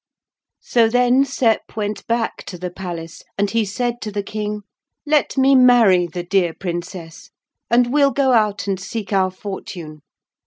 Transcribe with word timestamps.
So 0.63 0.89
then 0.89 1.23
Sep 1.25 1.75
went 1.75 2.07
back 2.07 2.43
to 2.45 2.57
the 2.57 2.71
palace, 2.71 3.21
and 3.37 3.51
he 3.51 3.63
said 3.63 4.01
to 4.01 4.11
the 4.11 4.23
King: 4.23 4.63
'Let 5.05 5.37
me 5.37 5.53
marry 5.53 6.07
the 6.07 6.23
dear 6.23 6.55
Princess, 6.55 7.29
and 7.69 7.93
we'll 7.93 8.09
go 8.09 8.31
out 8.33 8.65
and 8.65 8.79
seek 8.79 9.13
our 9.13 9.29
fortune. 9.29 10.01